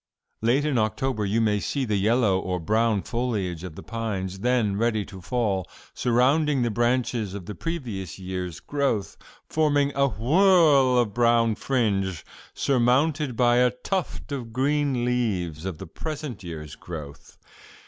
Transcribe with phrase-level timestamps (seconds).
[0.41, 4.75] Late in October you may see the yellow or brown foliage of the pines, then
[4.75, 9.15] ready to fall, surrounding the branches of the previous year's growth,
[9.47, 12.25] forming a whorl of brown fringe
[12.55, 17.37] surmounted by a tuft of green leaves of the present year's growth.